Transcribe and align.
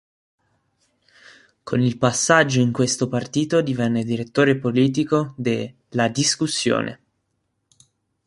Con 1.63 1.79
il 1.79 1.99
passaggio 1.99 2.59
in 2.59 2.71
questo 2.71 3.07
partito 3.07 3.61
diviene 3.61 4.03
direttore 4.03 4.57
politico 4.57 5.35
de 5.37 5.75
"La 5.89 6.07
Discussione". 6.07 6.99